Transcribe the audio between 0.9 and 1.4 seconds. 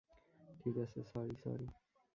sorry,